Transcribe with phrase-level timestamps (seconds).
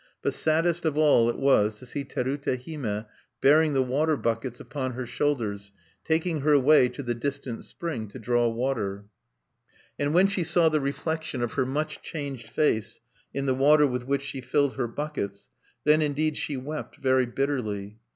[0.23, 3.05] But saddest of all it was to see Terute Hime
[3.39, 5.71] bearing the water buckets upon her shoulders,
[6.03, 9.05] taking her way to the distant spring to draw water.
[9.99, 12.99] And when she saw the reflection of her much changed face
[13.31, 15.51] in the water with which she filled her buckets,
[15.83, 17.99] then indeed she wept very bitterly.